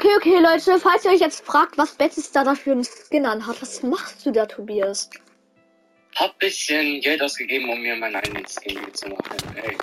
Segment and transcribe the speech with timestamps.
[0.00, 3.60] Okay, okay, Leute, falls ihr euch jetzt fragt, was Battlestar da für einen Skin anhat,
[3.60, 5.10] was machst du da, Tobias?
[6.16, 9.56] Hab bisschen Geld ausgegeben, um mir meinen eigenen Skin zu machen.
[9.62, 9.76] Ey.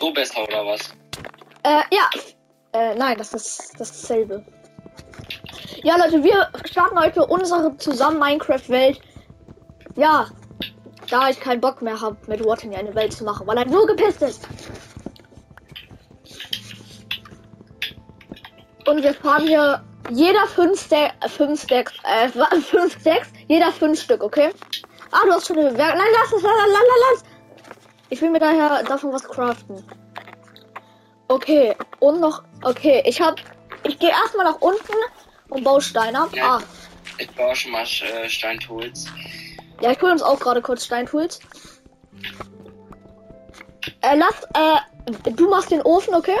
[0.00, 0.80] So besser oder was?
[1.64, 2.08] Äh, ja.
[2.72, 4.42] Äh, nein, das ist dasselbe.
[5.82, 8.98] Ja, Leute, wir starten heute unsere zusammen Minecraft-Welt.
[9.94, 10.30] Ja,
[11.10, 13.86] da ich keinen Bock mehr habe, mit Watting eine Welt zu machen, weil er nur
[13.86, 14.48] gepisst ist.
[18.86, 22.28] Und wir fahren hier jeder fünf Stack, fünf Stacks, äh,
[22.60, 24.50] fünf Stacks, jeder fünf Stück, okay?
[25.10, 25.98] Ah, du hast schon eine Bewertung.
[25.98, 27.24] Nein, lass es, lass, lass, lass, lass.
[28.10, 29.82] Ich will mir daher davon was craften.
[31.28, 33.34] Okay, und noch, okay, ich hab,
[33.82, 34.94] ich gehe erstmal nach unten
[35.48, 36.28] und baue Steine ab.
[36.32, 36.58] Ja.
[36.58, 36.62] Ah,
[37.18, 39.06] Ich baue schon mal äh, Steintools.
[39.80, 41.40] ja, ich hole uns auch gerade kurz Steintools.
[44.02, 46.38] Äh, lass, äh, du machst den Ofen, okay?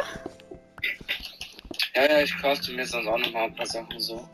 [1.96, 4.28] Ja, ja, ich crafte mir sonst auch noch mal ein paar Sachen so.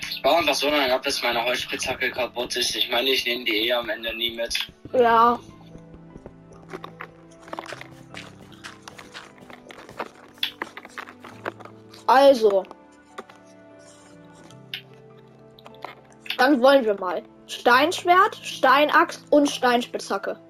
[0.00, 2.74] Ich baue einfach so lange ab, bis meine Holzspitzhacke kaputt ist.
[2.74, 4.72] Ich meine, ich nehme die eh am Ende nie mit.
[4.92, 5.38] Ja.
[12.08, 12.64] Also.
[16.38, 17.22] Dann wollen wir mal.
[17.46, 20.40] Steinschwert, Steinaxt und Steinspitzhacke.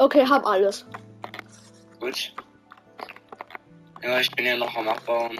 [0.00, 0.86] Okay, hab alles.
[2.00, 2.32] Gut.
[4.02, 5.38] Ja, ich bin ja noch am Abbauen.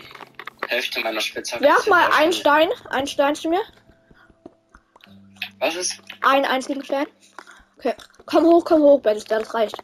[0.69, 1.65] Hälfte meiner Spitzhacke.
[1.65, 3.63] Werf mal einen Stein, einen Stein zu mir.
[5.61, 6.03] Was ist?
[6.21, 7.07] Einen einzigen Stein.
[7.79, 7.95] Okay.
[8.27, 9.79] Komm hoch, komm hoch, Battlestar, das reicht.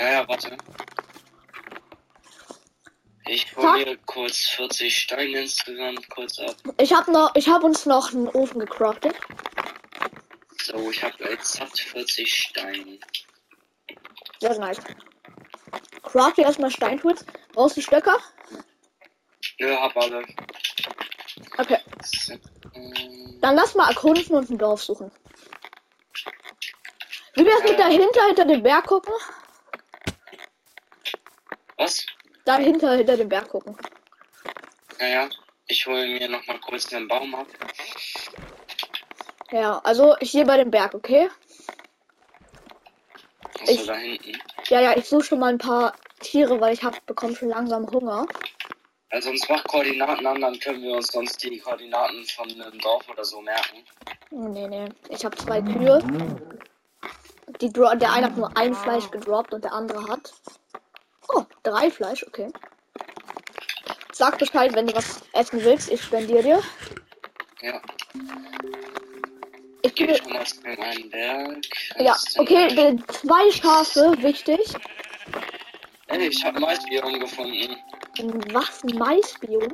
[0.00, 0.56] Ja, ja, warte.
[3.26, 6.56] Ich mir kurz 40 Steine insgesamt kurz ab.
[6.80, 9.14] Ich hab noch, ich hab uns noch einen Ofen gecraftet.
[10.68, 12.98] So, ich habe jetzt satt 40 Steine.
[14.38, 14.78] Sehr nice.
[16.02, 17.24] Craft dir erstmal Steintools.
[17.54, 18.18] Brauchst du Stöcker?
[19.58, 20.26] Nö, hab alle.
[21.56, 21.78] Okay.
[23.40, 25.10] Dann lass mal erkunden und ein Dorf suchen.
[27.32, 29.14] Wie wär's mit dahinter, hinter dem Berg gucken?
[31.78, 32.04] Was?
[32.44, 33.74] Dahinter, hinter dem Berg gucken.
[34.98, 35.30] Naja,
[35.66, 37.46] ich hole mir noch mal kurz den Baum ab.
[39.50, 41.30] Ja, also hier bei dem Berg, okay?
[43.60, 44.32] Achso, Ich- da hinten.
[44.68, 47.90] Ja, ja, ich suche schon mal ein paar Tiere, weil ich hab bekomme schon langsam
[47.90, 48.26] Hunger.
[49.10, 53.08] Also uns macht Koordinaten an, dann können wir uns sonst die Koordinaten von einem Dorf
[53.08, 53.84] oder so merken.
[54.30, 54.88] Nee, nee.
[55.08, 56.02] Ich habe zwei Kühe.
[57.62, 60.34] Die der eine hat nur ein Fleisch gedroppt und der andere hat.
[61.28, 62.52] Oh, drei Fleisch, okay.
[64.12, 65.90] Sag Bescheid, wenn du was essen willst.
[65.90, 66.62] Ich spendiere dir.
[67.62, 67.80] Ja,
[69.94, 71.64] Ich schon mal zu einem Berg.
[71.98, 74.60] Ja, okay, äh, zwei Schafe, wichtig.
[76.08, 77.76] Ey, ich habe ein Maisbiom gefunden.
[78.52, 78.82] Was?
[78.84, 79.72] Ein Maisbiom?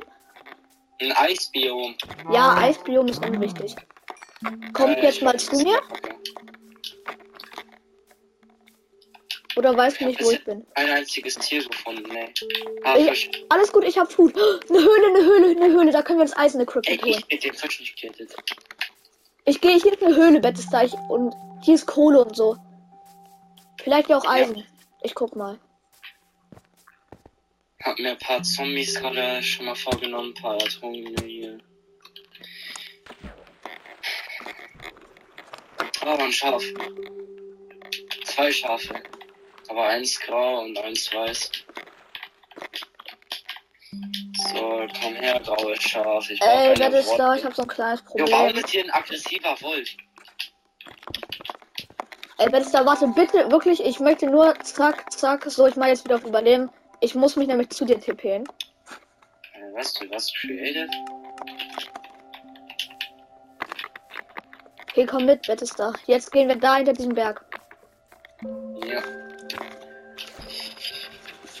[1.01, 1.95] Ein Eisbiom.
[2.31, 3.75] Ja, Eisbiom ist unwichtig.
[4.73, 5.79] Kommt Äh, jetzt mal zu das mir?
[5.89, 6.13] okay.
[9.57, 10.65] Oder weißt du nicht, wo ich bin?
[10.75, 12.33] Ein einziges Tier gefunden, ey.
[12.83, 13.31] Ah, Ich, Fisch.
[13.49, 14.35] alles gut, ich hab Food.
[14.69, 15.91] Eine Höhle, eine Höhle, eine Höhle.
[15.91, 17.23] Da können wir uns Eis in der Ey, Krypto holen.
[17.29, 18.35] ich hab den Fisch nicht gerettet.
[19.45, 20.91] Ich gehe hier ist eine Höhle, Bettesteich.
[21.07, 22.57] Und hier ist Kohle und so.
[23.83, 24.65] Vielleicht ja auch Eisen.
[25.03, 25.59] Ich guck mal.
[27.83, 31.57] Hab mir ein paar Zombies gerade schon mal vorgenommen, ein paar Ertrunkene hier.
[36.01, 36.63] Aber ein Schaf.
[38.25, 38.95] Zwei Schafe.
[39.67, 41.51] Aber eins grau und eins weiß.
[44.53, 46.29] So, komm her, graues Schaf.
[46.29, 47.39] Ich Ey, eine Bettesteich, Worte.
[47.39, 48.57] ich hab so ein kleines Ja, warum Problem.
[48.57, 49.89] ist hier ein aggressiver Wolf?
[52.37, 55.45] Ey, Bettesteich, warte, bitte, wirklich, ich möchte nur zack, zack.
[55.49, 56.69] So, ich mach jetzt wieder auf Überleben.
[56.99, 58.43] Ich muss mich nämlich zu dir tippen.
[59.53, 60.89] Äh, was, du was created?
[64.91, 65.95] Okay, komm mit, Bettesteich.
[66.07, 67.43] Jetzt gehen wir da hinter diesem Berg.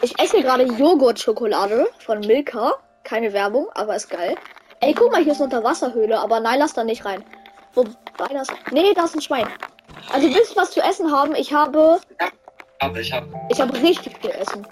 [0.05, 2.75] Ich esse gerade Joghurt-Schokolade von Milka.
[3.03, 4.35] Keine Werbung, aber ist geil.
[4.79, 7.25] Ey, guck mal, hier ist eine Unterwasserhöhle, aber nein, lass da nicht rein.
[7.73, 8.49] Wobei das.
[8.71, 9.47] Nee, da ist ein Schwein.
[10.13, 11.33] Also willst du was zu essen haben?
[11.33, 11.99] Ich habe.
[12.21, 12.27] ja.
[12.81, 13.23] Aber ich hab.
[13.49, 14.67] Ich habe richtig viel Essen.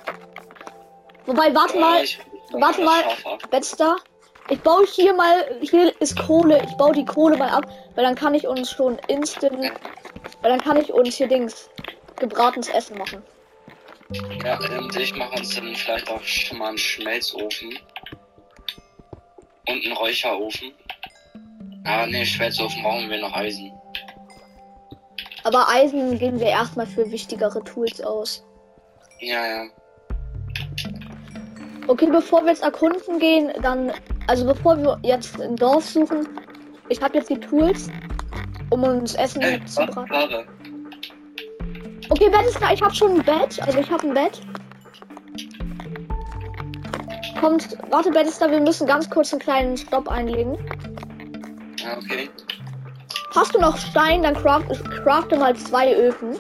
[1.26, 2.20] Wobei, warte mal, ich,
[2.52, 3.38] warte das mal.
[3.50, 3.96] Bettster.
[4.50, 5.58] Ich baue hier mal.
[5.62, 6.62] Hier ist Kohle.
[6.64, 7.66] Ich baue die Kohle mal ab,
[7.96, 9.58] weil dann kann ich uns schon instant.
[10.44, 11.72] Weil dann kann ich uns hier Dings.
[12.20, 13.24] Gebratenes Essen machen.
[14.44, 17.78] Ja, und ich mache uns dann vielleicht auch schon mal einen Schmelzofen.
[19.68, 20.72] Und einen Räucherofen.
[21.86, 23.72] Ah, ne, Schmelzofen brauchen wir noch Eisen.
[25.44, 28.46] Aber Eisen geben wir erstmal für wichtigere Tools aus.
[29.20, 29.66] Ja, ja.
[31.88, 33.92] Okay, bevor wir jetzt erkunden gehen, dann,
[34.28, 36.28] also bevor wir jetzt ein Dorf suchen,
[36.90, 37.90] ich habe jetzt die Tools,
[38.70, 40.48] um uns Essen Ey, zu warte, braten.
[42.14, 44.40] Okay, Bett ist da, ich habe schon ein Bett, also ich habe ein Bett.
[47.40, 50.56] Kommt, warte, Bett ist da, wir müssen ganz kurz einen kleinen Stopp einlegen.
[51.84, 52.30] Ja, okay.
[53.36, 54.68] Hast du noch Stein, dann craft,
[55.04, 56.36] crafte mal zwei Öfen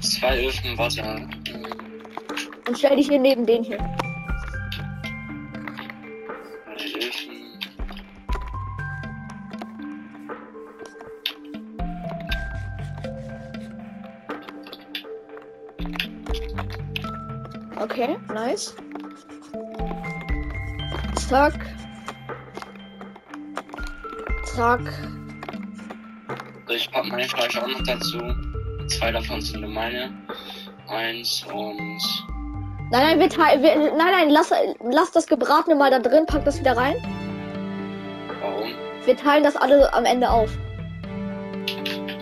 [0.00, 1.28] Zwei Öfen, warte.
[2.66, 3.78] Und stell dich hier neben den hier.
[18.02, 18.74] Okay, nice.
[21.28, 21.54] Zack.
[24.44, 24.80] Zack.
[26.66, 28.18] So, ich pack mein Fleisch auch noch dazu.
[28.88, 30.10] Zwei davon sind nur meine.
[30.88, 32.02] Eins und.
[32.90, 34.50] Nein, nein, wir teilen, wir, nein, nein, lass,
[34.80, 36.96] lass das Gebratene mal da drin, pack das wieder rein.
[38.40, 38.74] Warum?
[39.04, 40.50] Wir teilen das alle am Ende auf.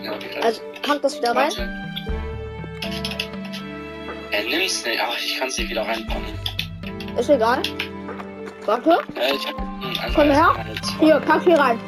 [0.03, 0.41] Ja, okay.
[0.43, 1.49] Also, pack das wieder rein.
[1.49, 1.61] Warte.
[1.61, 1.80] Er
[4.51, 4.99] nimmt's nicht.
[5.01, 6.39] Ach, ich kann's nicht wieder reinpacken.
[7.17, 7.61] Ist egal.
[8.65, 8.89] Warte.
[8.89, 10.55] Ja, ich hab Komm her.
[10.99, 11.79] Hier, pack hier rein.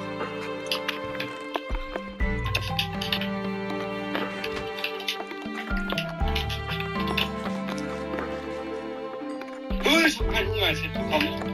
[10.05, 11.53] Ich hab keinen Hungereffekt bekommen.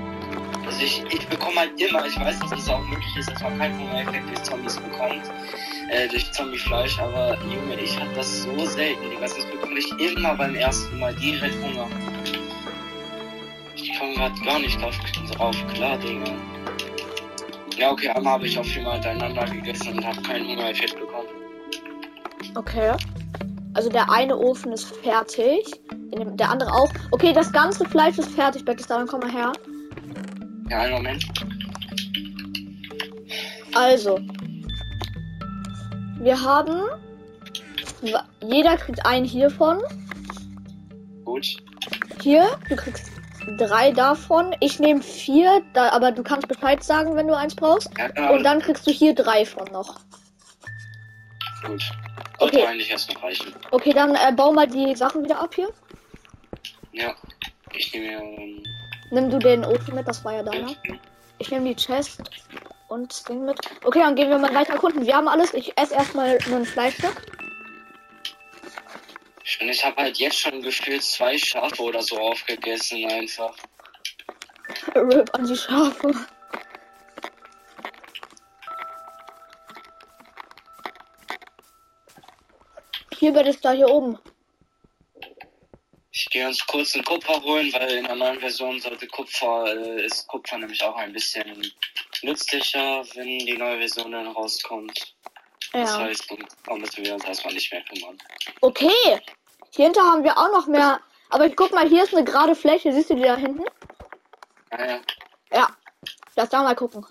[0.66, 3.58] Also ich, ich bekomme halt immer, ich weiß, dass es auch möglich ist, dass man
[3.58, 5.22] keinen Hungereffekt durch Zombies bekommt.
[5.92, 9.22] Äh, durch Zombiefleisch, aber Junge, ich hab das so selten, Digga.
[9.22, 11.88] Das bekomme ich immer beim ersten Mal direkt Hunger.
[13.76, 14.96] Ich komme grad gar nicht drauf,
[15.36, 16.32] drauf klar, Digga.
[17.78, 21.28] Ja, okay, einmal habe ich auch viermal hintereinander gegessen und habe keinen Hungereffekt bekommen.
[22.56, 22.92] Okay.
[23.74, 25.64] Also der eine Ofen ist fertig.
[26.14, 26.92] Dem- Der andere auch.
[27.12, 28.88] Okay, das ganze Fleisch ist fertig, Beckis.
[28.88, 29.54] Dann komm mal her.
[30.70, 31.26] Ja, einen Moment.
[33.74, 34.20] Also.
[36.20, 36.82] Wir haben.
[38.42, 39.82] Jeder kriegt einen hiervon.
[41.26, 41.58] Gut.
[42.22, 43.12] Hier, du kriegst
[43.58, 44.56] drei davon.
[44.60, 47.90] Ich nehme vier, da, aber du kannst Bescheid sagen, wenn du eins brauchst.
[47.98, 50.00] Ja, ja, Und dann kriegst du hier drei von noch.
[51.66, 51.82] gut.
[52.40, 52.66] Sollte Okay.
[52.66, 53.54] eigentlich erstmal reichen.
[53.72, 55.70] Okay, dann äh, bau mal die Sachen wieder ab hier.
[56.94, 57.14] Ja.
[57.74, 58.64] Ich nehme ähm,
[59.12, 60.72] Nimm du den Ofen mit, das war ja deiner.
[61.38, 62.22] Ich nehme die Chest
[62.90, 63.60] und Ding mit.
[63.84, 65.06] Okay, dann gehen wir mal weiter erkunden.
[65.06, 65.54] Wir haben alles.
[65.54, 67.16] Ich esse erstmal nur ein Fleischstück.
[69.62, 73.56] Und ich habe halt jetzt schon gefühlt zwei Schafe oder so aufgegessen einfach.
[74.96, 76.14] Rip an die Schafe.
[83.18, 84.18] Hier wird es da hier oben.
[86.12, 90.06] Ich gehe uns kurz einen Kupfer holen, weil in der neuen Version sollte Kupfer, äh,
[90.06, 91.70] ist Kupfer nämlich auch ein bisschen
[92.24, 95.16] nützlicher, wenn die neue Version dann rauskommt.
[95.74, 96.00] Das Ja.
[96.00, 96.26] heißt,
[96.66, 98.18] darum müssen wir uns erstmal nicht mehr kümmern.
[98.62, 99.20] Okay.
[99.72, 101.00] Hier hinter haben wir auch noch mehr.
[101.30, 102.92] Aber ich guck mal, hier ist eine gerade Fläche.
[102.92, 103.64] Siehst du die da hinten?
[104.72, 105.00] Naja,
[105.52, 105.76] Ja.
[106.36, 107.06] Lass da mal gucken.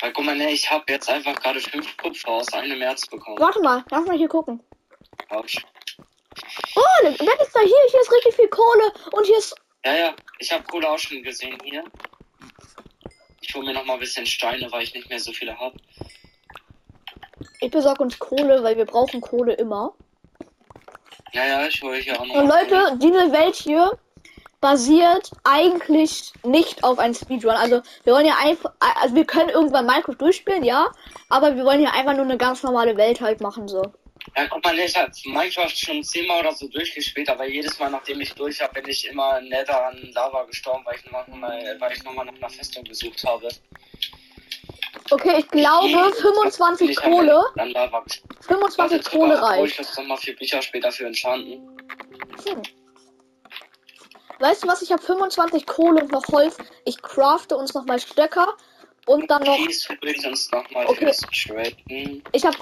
[0.00, 3.38] weil guck mal, ne, ich habe jetzt einfach gerade fünf Kupfer aus einem Erz bekommen.
[3.38, 4.62] Warte mal, lass mal hier gucken.
[5.30, 5.56] Autsch.
[6.76, 7.76] Oh, wer ist da hier?
[7.90, 8.92] Hier ist richtig viel Kohle.
[9.12, 9.54] Und hier ist.
[9.84, 11.82] Ja, ja, ich habe Kohle auch schon gesehen hier.
[13.48, 15.74] Ich hole mir noch mal ein bisschen Steine, weil ich nicht mehr so viele habe.
[17.60, 19.94] Ich besorge uns Kohle, weil wir brauchen Kohle immer.
[21.32, 22.34] Ja, ja, ich hole hier auch noch.
[22.34, 23.98] Und Leute, diese Welt hier
[24.60, 27.52] basiert eigentlich nicht auf einem Speedrun.
[27.52, 30.92] Also wir wollen ja einfach, also wir können irgendwann Minecraft durchspielen, ja,
[31.30, 33.80] aber wir wollen ja einfach nur eine ganz normale Welt halt machen so.
[34.36, 38.20] Ja, guck mal, ich habe Minecraft schon zehnmal oder so durchgespielt, aber jedes Mal, nachdem
[38.20, 42.02] ich durch habe, bin ich immer Nether an Lava gestorben, weil ich nochmal, weil ich
[42.04, 43.48] nochmal nach einer Festung gesucht habe.
[45.10, 48.36] Okay, ich glaube Jedes Mal 25 bin ich Kohle, Ende An Lava gestorben.
[48.42, 49.78] 25 Kohle Wo ich reicht.
[49.80, 51.76] das nochmal für Bücher später für enchanten.
[52.46, 52.62] Hm.
[54.40, 54.82] Weißt du was?
[54.82, 56.56] Ich habe 25 Kohle und noch Holz.
[56.84, 58.56] Ich crafte uns noch mal Stöcker
[59.08, 59.56] und dann noch.
[59.56, 61.12] Kies übrigens nochmal Okay.
[62.32, 62.56] Ich habe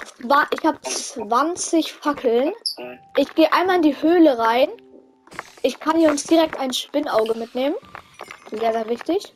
[0.51, 2.53] ich habe 20 Fackeln.
[3.17, 4.69] Ich gehe einmal in die Höhle rein.
[5.61, 7.75] Ich kann hier uns direkt ein Spinnauge mitnehmen.
[8.51, 9.33] Sehr, sehr wichtig.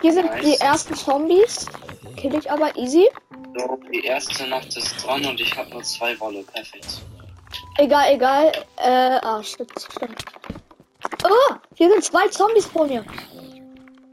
[0.00, 0.44] Hier sind Nice.
[0.44, 1.66] die ersten Zombies.
[2.16, 3.08] Kill ich aber easy.
[3.56, 6.42] So, die erste Nacht ist dran und ich habe nur zwei Wolle.
[6.44, 7.02] Perfekt.
[7.78, 8.52] Egal, egal.
[8.76, 10.24] Äh, ah, shit, stimmt.
[11.24, 13.04] Oh, hier sind zwei Zombies vor mir.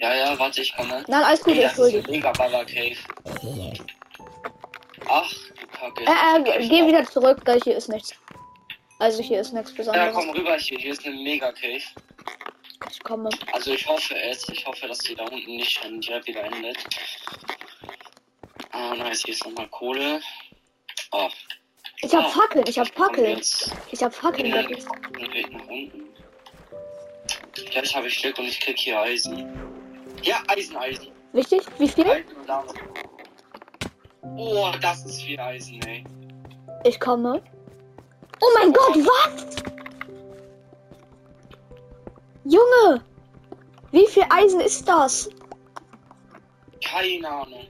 [0.03, 1.01] Ja, ja, warte, ich komme.
[1.07, 2.11] Nein, alles gut, Ey, ich hol die.
[2.11, 2.97] mega Baba Cave.
[5.07, 5.31] Ach,
[5.61, 6.03] du Kacke.
[6.03, 8.13] Äh, äh, geh wieder zurück, da hier ist nichts.
[8.99, 10.13] Also hier ist nichts Ja, Besonderes.
[10.13, 10.77] komm rüber hier.
[10.77, 11.81] Hier ist eine Mega-Cave.
[12.91, 13.29] Ich komme.
[13.53, 14.47] Also ich hoffe es.
[14.49, 16.77] Ich hoffe, dass die da unten nicht schon direkt wieder endet.
[18.71, 19.21] Ah, nice.
[19.23, 20.19] Hier ist nochmal Kohle.
[21.13, 21.29] Oh,
[22.01, 22.29] Ich hab Ah.
[22.29, 23.41] Fackeln, ich hab Fackeln.
[23.91, 24.51] Ich hab Fackeln.
[24.53, 26.09] Weg nach unten.
[27.55, 29.47] Vielleicht habe ich Glück und ich krieg hier Eisen.
[30.23, 31.07] Ja, Eisen, Eisen.
[31.33, 31.61] Wichtig?
[31.77, 32.07] Wie viel?
[32.09, 32.73] Eisen und Lava.
[34.37, 36.05] Oh, das ist viel Eisen, ey.
[36.85, 37.41] Ich komme.
[38.41, 39.63] Oh mein Gott, was?
[42.45, 43.03] Junge!
[43.91, 45.29] Wie viel Eisen ist das?
[46.83, 47.67] Keine Ahnung.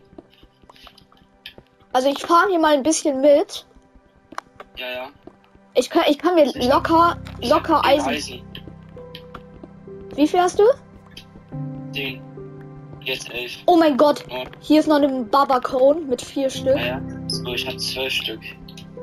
[1.91, 3.65] Also ich fahre hier mal ein bisschen mit.
[4.77, 5.09] Ja, ja.
[5.75, 8.09] Ich kann, ich kann mir locker, Ich locker Eisen.
[8.09, 8.41] Eisen.
[10.15, 10.63] Wie viel hast du?
[11.91, 12.32] Den.
[13.03, 13.51] Jetzt elf.
[13.65, 16.77] Oh mein Gott, Oh, hier ist noch ein Baba Cone mit vier Stück.
[16.77, 17.01] ja, ja.
[17.27, 18.39] So, ich hab zwölf Stück.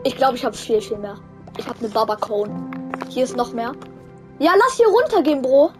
[0.04, 1.16] Ich glaube, ich habe viel, viel mehr.
[1.59, 2.71] Ich habe eine Baba Cone.
[3.09, 3.73] Hier ist noch mehr.
[4.38, 5.71] Ja, lass hier runtergehen, Bro.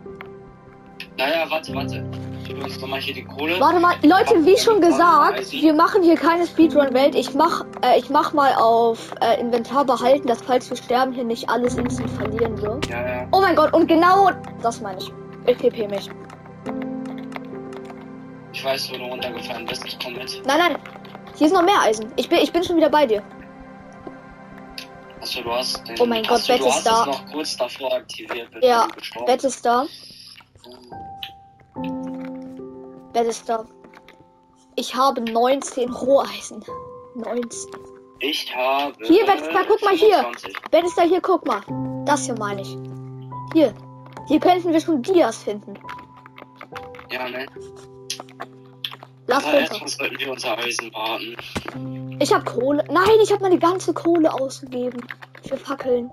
[1.17, 2.05] Naja, warte, warte.
[2.47, 3.61] Ich mal hier die Kohle.
[3.61, 7.15] Warte mal, Leute, wie schon gesagt, wir machen hier keine Speedrun-Welt.
[7.15, 11.25] Ich mach, äh, ich mach mal auf äh, Inventar behalten, dass falls wir sterben, hier
[11.25, 12.79] nicht alles instant verlieren so.
[12.91, 13.29] Ja, ja.
[13.31, 14.31] Oh mein Gott, und genau
[14.63, 15.13] das meine ich.
[15.47, 16.11] Ich TP mich.
[18.61, 19.87] Ich weiß, wo du runtergefallen bist.
[19.87, 20.43] Ich komm mit.
[20.45, 20.79] Nein, nein.
[21.39, 22.13] Hier ist noch mehr Eisen.
[22.17, 23.23] Ich bin, ich bin schon wieder bei dir.
[25.19, 25.99] Achso, du hast den.
[25.99, 27.01] Oh mein Gott, Bett du ist hast da.
[27.01, 29.87] es noch kurz davor aktiviert, Ja, du gestorben Bett ist da.
[33.15, 33.65] Bett ist da.
[34.77, 36.63] Ich habe 19 Roheisen.
[37.15, 37.71] 19.
[38.19, 38.95] Ich habe.
[39.05, 40.17] Hier, Bett ist da, guck mal hier.
[40.19, 40.55] 25.
[40.71, 41.63] Bett ist da hier, guck mal.
[42.05, 42.77] Das hier meine ich.
[43.55, 43.73] Hier.
[44.29, 45.79] Hier könnten wir schon Dias finden.
[47.11, 47.47] Ja, ne?
[49.27, 49.71] Lass Aber runter.
[49.71, 51.37] erstmal sollten wir unser Eisen warten.
[52.21, 52.85] Ich habe Kohle.
[52.91, 55.01] Nein, ich habe meine ganze Kohle ausgegeben.
[55.49, 56.11] Für Fackeln.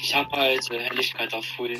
[0.00, 1.78] Ich habe halt äh, Helligkeit auf Full.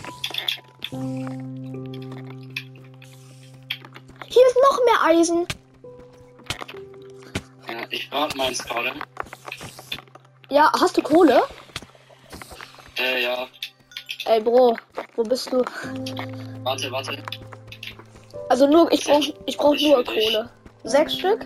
[4.31, 5.47] Hier ist noch mehr Eisen.
[7.69, 8.93] Ja, ich warte meins gerade.
[10.51, 11.43] Ja, hast du Kohle?
[12.99, 13.47] Äh, ja.
[14.25, 14.77] Ey, Bro,
[15.19, 15.63] wo bist du?
[16.63, 17.23] Warte, warte.
[18.49, 20.33] Also nur, ich brauch, ich brauch Ich nur dich.
[20.33, 20.49] Kohle.
[20.85, 21.45] Sechs Stück?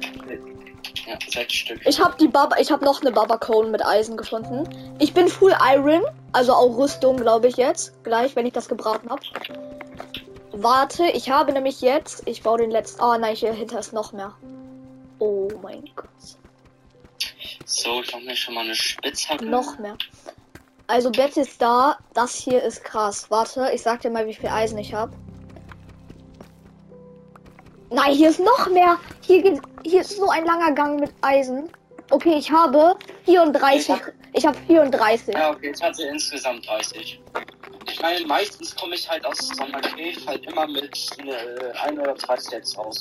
[1.07, 1.81] Ja, sechs Stück.
[1.87, 4.69] Ich habe die Baba, ich habe noch eine Baba Cone mit Eisen gefunden.
[4.99, 6.03] Ich bin Full Iron,
[6.33, 8.05] also auch Rüstung, glaube ich jetzt.
[8.05, 9.23] Gleich, wenn ich das gebraten habe.
[10.53, 13.03] Warte, ich habe nämlich jetzt, ich baue den letzten.
[13.03, 14.35] Oh nein, hier hinter ist noch mehr.
[15.19, 16.09] Oh mein Gott,
[17.65, 19.47] So, ich mache mir schon mal eine Spitzhacke.
[19.47, 19.97] noch mehr.
[20.93, 21.97] Also Bett ist da.
[22.13, 23.31] Das hier ist krass.
[23.31, 25.11] Warte, ich sag dir mal, wie viel Eisen ich habe.
[27.89, 28.99] Nein, hier ist noch mehr.
[29.23, 31.71] Hier geht, hier ist so ein langer Gang mit Eisen.
[32.11, 32.95] Okay, ich habe
[33.25, 33.97] 34.
[34.35, 35.35] Ich habe 34.
[35.35, 37.23] Ja, okay, jetzt hat sie insgesamt 30.
[37.91, 40.95] Ich meine, meistens komme ich halt aus Summer Cave halt immer mit
[41.25, 43.01] äh, ein oder zwei Sets raus.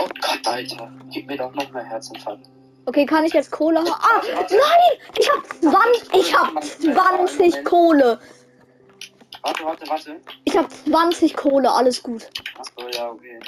[0.00, 0.90] Oh Gott, Alter.
[1.12, 2.48] Gib mir doch noch mehr Herzinfarkt.
[2.88, 3.90] Okay, kann ich jetzt Kohle haben?
[3.90, 5.10] Ah, nein!
[5.18, 8.18] Ich hab 20, ich hab 20 Kohle.
[9.42, 10.20] Warte, warte, warte.
[10.46, 12.26] Ich hab 20 Kohle, alles gut.
[12.58, 13.40] Achso, ja, okay.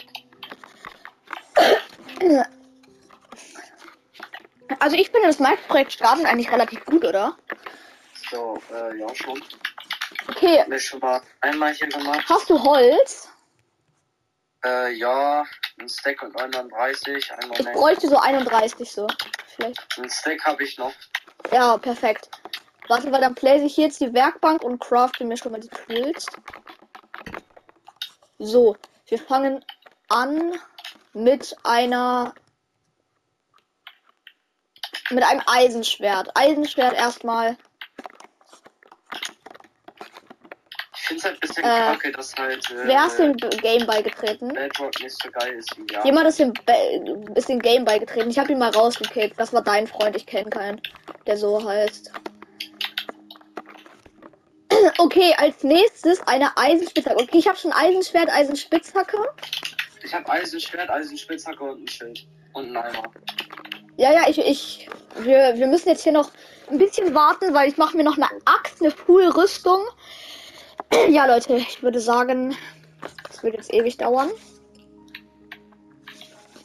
[4.78, 7.34] Also ich finde das Minecraft-Projekt starten eigentlich relativ gut, oder?
[8.30, 9.42] So, äh, ja, schon.
[10.28, 12.26] Okay, Mir schon mal einmal hier gemacht.
[12.28, 13.30] hast du Holz?
[14.66, 15.46] Äh, ja,
[15.80, 17.32] ein Stack und 39.
[17.32, 19.06] Ein Ich bräuchte so 31 so.
[19.46, 19.98] Vielleicht.
[19.98, 20.92] Ein Stack habe ich noch.
[21.52, 22.30] Ja, perfekt.
[22.88, 26.26] Warte, weil dann place ich jetzt die Werkbank und crafte mir schon mal die Tools.
[28.38, 29.64] So, wir fangen
[30.08, 30.58] an
[31.12, 32.34] mit einer
[35.10, 36.30] mit einem Eisenschwert.
[36.36, 37.56] Eisenschwert erstmal.
[41.22, 42.70] Finde es halt ein bisschen Äh, kacke, dass halt.
[42.70, 44.48] Äh, Wer ist dem Game beigetreten?
[44.54, 46.04] Bedrock nicht so geil ist wie ja.
[46.04, 48.30] Jemand ist dem, Be- ist dem Game beigetreten.
[48.30, 49.38] Ich habe ihn mal rausgekickt.
[49.38, 50.16] Das war dein Freund.
[50.16, 50.80] Ich kenne keinen,
[51.26, 52.12] der so heißt.
[54.98, 57.16] Okay, als nächstes eine Eisenspitzhacke.
[57.22, 59.18] Okay, ich habe schon Eisenschwert, Eisenspitzhacke.
[60.02, 62.26] Ich habe Eisenschwert, Eisenspitzhacke und ein Schild.
[62.52, 63.02] Und einen Eimer.
[63.96, 66.30] Ja, ja, ich, ich, wir, wir müssen jetzt hier noch
[66.70, 69.82] ein bisschen warten, weil ich mache mir noch eine Axt, eine Full-Rüstung.
[71.08, 72.56] Ja, Leute, ich würde sagen,
[73.28, 74.30] das wird jetzt ewig dauern.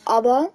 [0.06, 0.50] Aber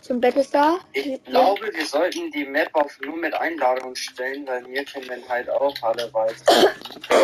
[0.00, 0.78] zum Bett ist da.
[0.92, 5.28] Ich glaube, wir sollten die Map auf nur mit Einladung stellen, weil hier können wir
[5.28, 6.72] halt auch alle weiter.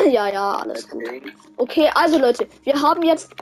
[0.09, 1.03] Ja, ja, alles gut.
[1.57, 3.33] Okay, also Leute, wir haben jetzt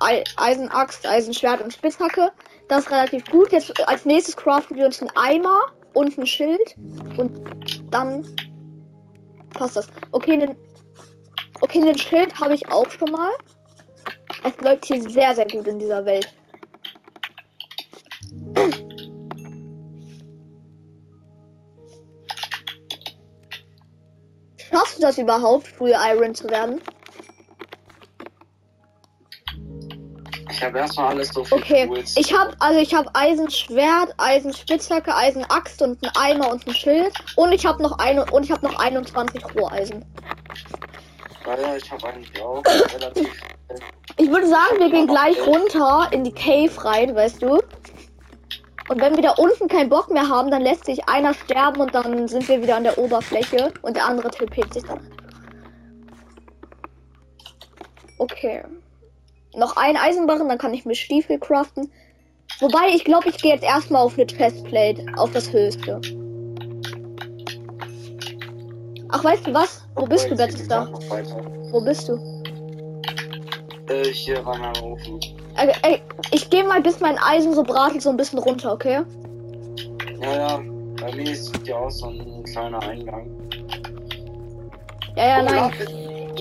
[0.00, 2.30] Ei- Eisenaxt, Eisenschwert und Spitzhacke.
[2.68, 3.52] Das ist relativ gut.
[3.52, 5.58] Jetzt als nächstes craften wir uns einen Eimer
[5.94, 6.76] und ein Schild.
[7.16, 7.40] Und
[7.90, 8.24] dann
[9.54, 9.88] passt das.
[10.12, 10.56] Okay,
[11.60, 13.30] okay, den Schild habe ich auch schon mal.
[14.44, 16.32] Es läuft hier sehr, sehr gut in dieser Welt.
[24.70, 26.80] Schaffst du das überhaupt, früher Iron zu werden?
[30.50, 32.16] Ich habe erstmal alles so viel Okay, Tools.
[32.16, 37.52] ich habe also ich habe Eisenschwert, Eisenspitzhacke, Eisenaxt und einen Eimer und ein Schild und
[37.52, 40.04] ich habe noch eine und ich habe noch 21 Roheisen.
[41.46, 42.62] Ja, ich habe eigentlich auch
[42.94, 43.28] relativ.
[44.18, 47.60] Ich würde sagen, wir gehen gleich runter in die Cave rein, weißt du?
[48.88, 51.94] Und wenn wir da unten keinen Bock mehr haben, dann lässt sich einer sterben und
[51.94, 55.00] dann sind wir wieder an der Oberfläche und der andere TP't sich dann.
[58.18, 58.64] Okay.
[59.54, 61.92] Noch ein Eisenbarren, dann kann ich mir Stiefel craften.
[62.60, 66.00] Wobei, ich glaube, ich gehe jetzt erstmal auf eine Chestplate, auf das höchste.
[69.10, 69.86] Ach, weißt du was?
[69.94, 70.88] Wo bist du, Battlestar?
[71.70, 72.14] Wo bist du?
[73.88, 75.20] Äh, hier war mein Ofen.
[75.56, 79.02] Ey, ey, ich gehe mal, bis mein Eisen so bratelt, so ein bisschen runter, okay?
[80.20, 80.60] Ja, ja,
[81.00, 83.30] bei mir sieht ja aus so ein kleiner Eingang.
[85.16, 85.54] Ja, ja, Oh, nein.
[85.54, 85.88] Lapis.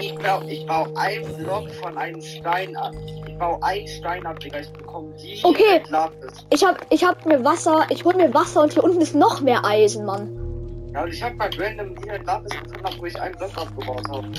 [0.02, 2.92] Ich baue, ich baue einen Block von einem Stein ab.
[3.26, 4.60] Ich baue einen Stein ab, Digga.
[4.60, 5.82] Ich bekomme die Okay.
[6.50, 9.40] Ich hab, ich hab mir Wasser, ich hol mir Wasser und hier unten ist noch
[9.40, 10.45] mehr Eisen, Mann.
[10.96, 14.08] Ja, und ich hab grad random die mit Lapis gefunden, wo ich einen Block abgebaut
[14.08, 14.32] habe.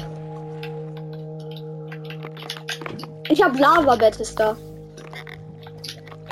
[3.28, 4.56] Ich hab Lava-Bettes da.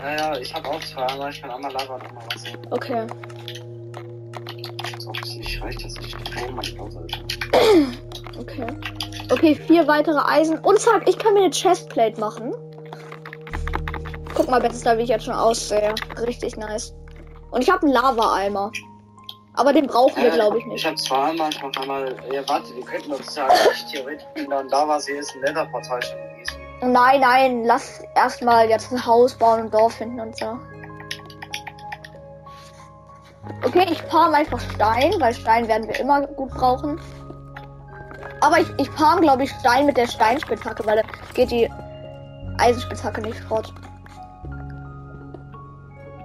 [0.01, 2.59] Ja, ja, ich hab auch zwei, aber ich kann einmal Lava und einmal Wasser.
[2.71, 3.07] Okay.
[4.99, 6.17] So, ich reicht das nicht.
[6.17, 7.19] Oh mein Gott, Alter.
[8.39, 8.67] Okay.
[9.31, 10.59] Okay, vier weitere Eisen.
[10.61, 12.55] Und zack, ich kann mir eine Chestplate machen.
[14.35, 15.95] Guck mal, Bethesda, wie ich jetzt schon aussehe.
[16.27, 16.95] Richtig nice.
[17.51, 18.73] Und ich habe einen Lava-Eimer.
[19.57, 20.87] Aber den brauchen wir, glaube ich, Ich nicht.
[20.87, 22.17] hab zweimal, ich mach einmal.
[22.33, 26.03] Ja, warte, wir könnten uns sagen, ich theoretisch, wenn da ein Lava-See ist, ein Nether-Portal
[26.03, 26.93] schon gewesen.
[26.93, 30.59] Nein, nein, lass erstmal jetzt ein Haus bauen und Dorf finden und so.
[33.65, 37.01] Okay, ich farm einfach Stein, weil Stein werden wir immer gut brauchen.
[38.41, 41.71] Aber ich, ich farm, glaube ich, Stein mit der Steinspitzhacke, weil dann geht die
[42.59, 43.73] Eisenspitzhacke nicht schrott.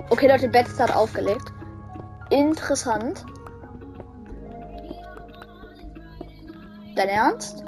[0.09, 1.53] Okay, Leute, Betz hat aufgelegt.
[2.29, 3.25] Interessant.
[6.95, 7.63] Dein Ernst?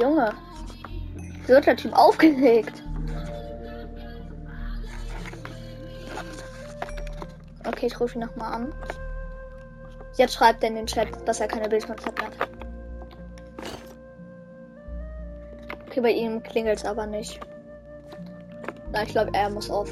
[0.00, 0.32] Junge.
[1.48, 2.82] Hat der Typ aufgelegt?
[7.66, 8.74] Okay, ich rufe ihn nochmal an.
[10.16, 12.55] Jetzt schreibt er in den Chat, dass er keine Bildkonzepte hat.
[15.96, 17.40] Okay, bei ihm klingelt es aber nicht.
[18.92, 19.88] Na, ich glaube, er muss auf.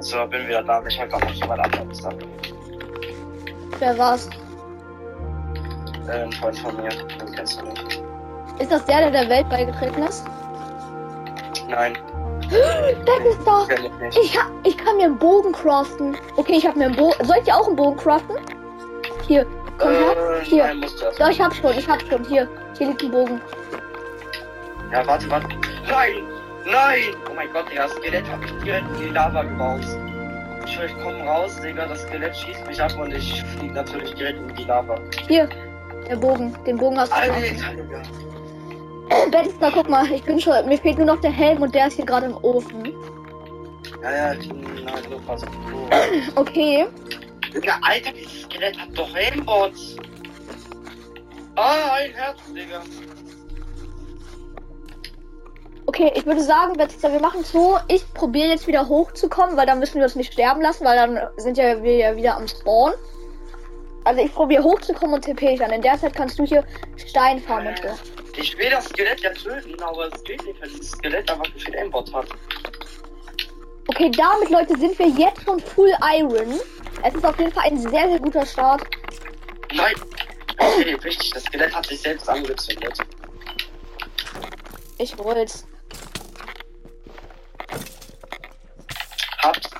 [0.00, 0.84] So, bin wieder da.
[0.86, 2.10] Ich halt auch noch jemand anderes da.
[3.78, 4.28] Wer war's?
[6.08, 6.90] Äh, ein Freund von mir.
[6.90, 8.02] Den kennst du nicht.
[8.58, 10.26] Ist das der, der der Welt beigetreten ist?
[11.70, 11.96] Nein,
[12.50, 14.38] Der ist kenn ich nicht.
[14.64, 16.16] Ich, kann mir einen Bogen craften.
[16.36, 17.24] Okay, ich habe mir einen Bogen.
[17.24, 18.36] Soll ich dir auch einen Bogen craften?
[19.26, 20.40] Hier, komm her.
[20.40, 20.64] Äh, Hier.
[20.64, 20.84] nein.
[21.18, 22.24] Ja, ich hab schon, ich hab schon.
[22.24, 23.40] Hier, hier liegt ein Bogen.
[24.92, 25.48] Ja, warte, warte.
[25.88, 26.24] Nein!
[26.64, 27.14] Nein!
[27.30, 29.80] Oh mein Gott, Digga, das Skelett hab ich direkt in die Lava gebaut.
[30.64, 34.14] Ich schwör, ich komm raus, Digga, das Skelett schießt mich ab und ich flieg natürlich
[34.14, 34.98] direkt in die Lava.
[35.26, 35.48] Hier,
[36.08, 36.54] der Bogen.
[36.64, 37.34] Den Bogen hast du Alter,
[39.10, 39.26] Digga.
[39.30, 40.66] Benster, guck mal, ich bin schon.
[40.68, 42.92] Mir fehlt nur noch der Helm und der ist hier gerade im Ofen.
[44.02, 45.88] Ja, ja, ich bin halt nur fast cool.
[46.36, 46.86] Okay.
[47.54, 49.96] Digga, Alter, dieses Skelett hat doch Aimbots.
[51.56, 52.82] Ah, ein Herz, Digga.
[55.86, 57.78] Okay, ich würde sagen, Benster, wir machen so.
[57.88, 61.18] Ich probiere jetzt wieder hochzukommen, weil dann müssen wir uns nicht sterben lassen, weil dann
[61.38, 62.92] sind ja wir ja wieder am Spawn.
[64.04, 65.70] Also ich probiere hochzukommen und TP ich dann.
[65.70, 66.64] In der Zeit kannst du hier
[66.96, 67.88] Stein farmen und so.
[68.40, 71.58] Ich will das Skelett ja töten, aber es geht nicht, weil dieses Skelett einfach zu
[71.58, 72.28] viel Aimbot hat.
[73.88, 76.60] Okay, damit, Leute, sind wir jetzt schon Full Iron.
[77.02, 78.82] Es ist auf jeden Fall ein sehr, sehr guter Start.
[79.72, 79.94] Nein!
[80.56, 82.98] Okay, richtig, das Skelett hat sich selbst angezündet.
[84.98, 85.66] Ich wollt's.
[89.38, 89.70] Habt.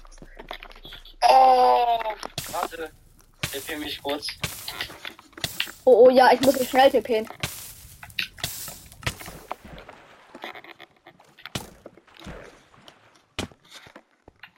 [1.28, 1.98] Oh!
[2.50, 2.90] Warte.
[3.52, 4.26] TP mich kurz.
[5.84, 7.28] Oh, oh ja, ich muss mich schnell TPen.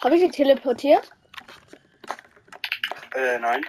[0.03, 1.11] Habe ich dich teleportiert?
[3.15, 3.65] Äh, nein.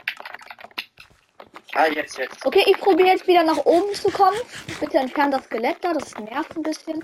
[1.74, 2.46] Ah, jetzt, jetzt.
[2.46, 4.38] Okay, ich probiere jetzt wieder nach oben zu kommen.
[4.80, 7.04] Bitte entfernt das Skelett da, das nervt ein bisschen.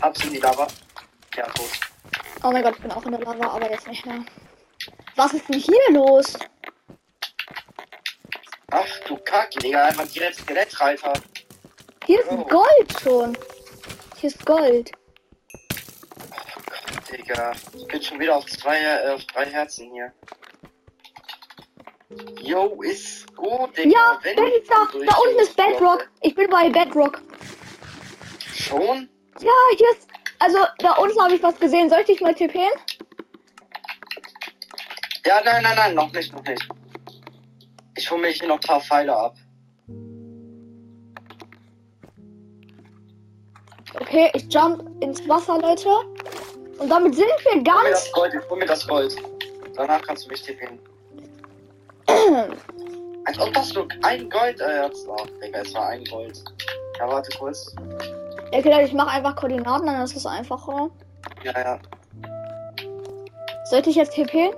[0.00, 0.66] Hab's in die Lava.
[1.36, 1.70] Ja, tot.
[2.42, 4.24] Oh mein Gott, ich bin auch in der Lava, aber jetzt nicht mehr.
[5.16, 6.36] Was ist denn hier los?
[8.70, 11.12] Ach du Kacke, Digga, einfach direkt Skelettreiter.
[12.06, 12.44] Hier ist Oh.
[12.44, 13.38] Gold schon.
[14.16, 14.90] Hier ist Gold.
[17.32, 20.12] Digga, ich bin schon wieder auf zwei, äh, auf drei Herzen hier.
[22.42, 23.90] Yo, ist gut, Digga.
[23.90, 24.86] Ja, wenn da ich ist da.
[25.06, 26.10] Da unten ist Bedrock.
[26.20, 27.22] Ich bin bei Bedrock.
[28.54, 29.08] Schon?
[29.40, 30.08] Ja, hier ist.
[30.38, 31.88] Also, da unten habe ich was gesehen.
[31.88, 32.60] Soll ich dich mal tippen?
[35.24, 36.68] Ja, nein, nein, nein, noch nicht, noch nicht.
[37.96, 39.36] Ich hole mir hier noch ein paar Pfeile ab.
[43.94, 45.88] Okay, ich jump ins Wasser, Leute.
[46.82, 47.90] Und damit sind wir Hol mir ganz.
[47.90, 49.16] das Gold, ich hol mir das Gold.
[49.76, 50.80] Danach kannst du mich tippen.
[53.24, 56.42] Als ob das nur ein Gold, äh, jetzt, oh, Digga, es war ein Gold.
[56.98, 57.72] Ja, warte kurz.
[58.52, 60.90] Okay, ich mache einfach Koordinaten, dann ist es einfacher.
[61.44, 61.78] Ja, ja.
[63.66, 64.50] Sollte ich jetzt tippen?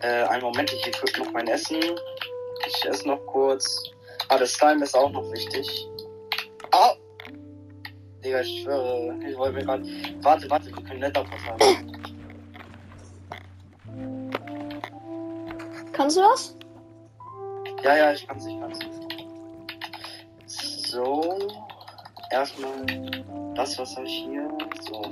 [0.00, 1.80] Äh, einen Moment, ich equip noch mein Essen.
[2.66, 3.82] Ich esse noch kurz.
[4.28, 5.88] Ah, das Slime ist auch noch wichtig.
[8.26, 9.84] Digga, ich schwöre, ich wollte mir gerade.
[10.22, 11.56] Warte, warte, wir können Netherportal.
[15.92, 16.56] Kannst du das?
[17.84, 18.78] Ja, ja, ich kann's, ich kann's.
[20.90, 21.38] So.
[22.32, 22.70] Erstmal
[23.54, 24.48] das, was habe ich hier?
[24.80, 25.02] So.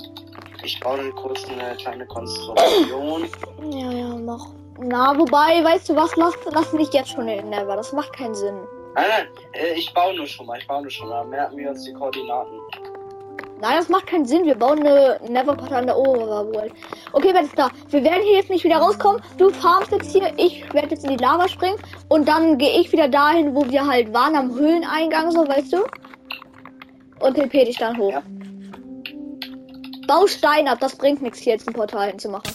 [0.61, 3.29] Ich baue dann kurz eine kleine Konstruktion.
[3.71, 4.47] Ja, ja, mach.
[4.77, 6.13] Na, wobei, weißt du was?
[6.17, 7.77] Lass, lass nicht jetzt schon in Never.
[7.77, 8.59] Das macht keinen Sinn.
[8.95, 11.25] Nein, nein, äh, ich baue nur schon mal, ich baue nur schon mal.
[11.25, 12.59] Merken wir uns die Koordinaten.
[13.65, 14.45] Nein, das macht keinen Sinn.
[14.45, 16.71] Wir bauen eine Neverportal an der Overworld.
[17.13, 17.71] Okay, wer ist da?
[17.89, 19.19] Wir werden hier jetzt nicht wieder rauskommen.
[19.39, 20.31] Du farmst jetzt hier.
[20.37, 21.79] Ich werde jetzt in die Lava springen.
[22.07, 25.77] Und dann gehe ich wieder dahin, wo wir halt waren, am Höhleneingang, so, weißt du?
[27.21, 28.11] Und TP dich dann hoch.
[28.11, 28.21] Ja.
[30.07, 30.77] Bau Stein ab.
[30.79, 32.53] Das bringt nichts, hier jetzt ein Portal hinzumachen.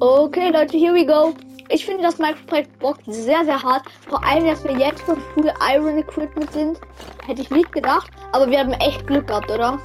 [0.00, 1.34] Okay, Leute, here we go.
[1.68, 3.82] Ich finde das Minecraft Box sehr, sehr hart.
[4.08, 6.80] Vor allem, dass wir jetzt schon früh Iron Equipment sind.
[7.26, 8.10] Hätte ich nicht gedacht.
[8.32, 9.78] Aber wir haben echt Glück gehabt, oder?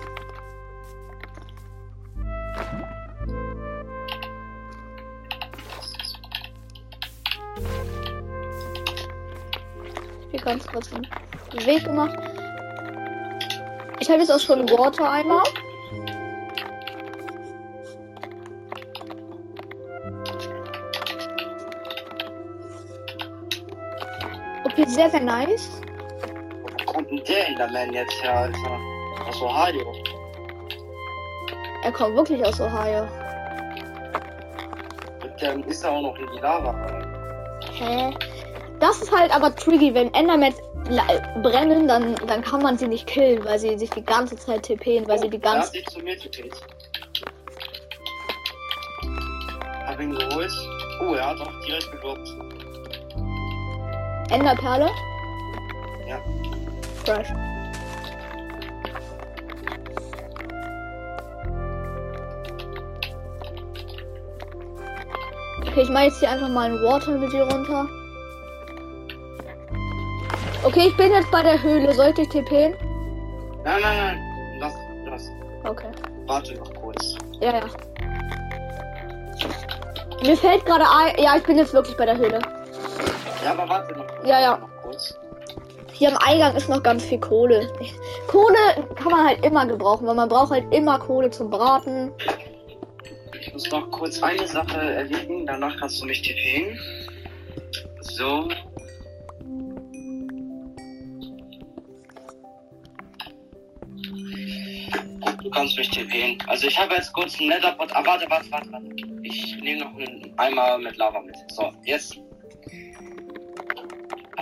[10.29, 12.17] Hier ganz kurz einen Weg gemacht.
[13.99, 15.43] Ich habe jetzt auch schon Water einmal.
[25.01, 25.81] Sehr, sehr nice.
[26.61, 28.79] Wo kommt denn der Enderman jetzt her, Alter?
[29.27, 29.93] Aus Ohio.
[31.83, 33.07] Er kommt wirklich aus Ohio.
[35.23, 36.75] Und dann ist er auch noch in die Lava.
[37.73, 38.13] Hä?
[38.79, 40.57] Das ist halt aber tricky, wenn Endermans
[41.41, 45.07] brennen, dann, dann kann man sie nicht killen, weil sie sich die ganze Zeit TPen,
[45.07, 45.71] weil sie die ganze...
[45.71, 46.61] sich zu mir getippt.
[49.87, 50.51] Hab ihn geholt.
[51.01, 52.50] Oh, er hat auch direkt gedroppt.
[54.31, 54.89] Enderperle?
[56.07, 56.19] Ja.
[57.03, 57.27] Fresh.
[65.61, 67.87] Okay, ich mache jetzt hier einfach mal ein Water mit dir runter.
[70.63, 71.93] Okay, ich bin jetzt bei der Höhle.
[71.93, 72.75] Sollte ich TPen?
[73.63, 74.59] Nein, nein, nein.
[74.59, 74.73] Lass,
[75.05, 75.31] lass.
[75.63, 75.91] Okay.
[76.25, 77.15] Warte noch kurz.
[77.39, 77.65] Ja, ja.
[80.23, 81.23] Mir fällt gerade ein.
[81.23, 82.39] Ja, ich bin jetzt wirklich bei der Höhle.
[83.43, 84.25] Ja, aber warte noch.
[84.25, 84.57] Ja, ja.
[84.57, 85.17] Noch kurz.
[85.93, 87.71] Hier am Eingang ist noch ganz viel Kohle.
[88.27, 92.11] Kohle kann man halt immer gebrauchen, weil man braucht halt immer Kohle zum Braten.
[93.39, 96.79] Ich muss noch kurz eine Sache erledigen, danach kannst du mich tippen.
[98.01, 98.47] So.
[105.43, 106.37] Du kannst mich tippen.
[106.47, 107.91] Also ich habe jetzt kurz einen Netherpot.
[107.95, 108.87] Ah, warte, warte, warte, warte.
[109.23, 111.35] Ich nehme noch einen Eimer mit Lava mit.
[111.51, 112.17] So, jetzt.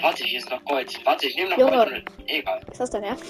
[0.02, 1.00] Warte, hier ist noch Gold.
[1.06, 1.72] Warte, ich nehme noch Junge.
[1.72, 2.30] Gold mit.
[2.30, 2.62] Egal.
[2.72, 3.26] Ist das dein Ernst?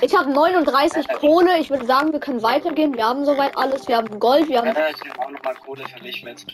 [0.00, 1.58] Ich habe 39 Kohle.
[1.58, 2.94] Ich würde sagen, wir können weitergehen.
[2.94, 3.86] Wir haben soweit alles.
[3.88, 4.48] Wir haben Gold.
[4.48, 4.68] Wir haben.
[4.68, 6.44] Äh, ich nehme auch noch mal Kohle für dich mit.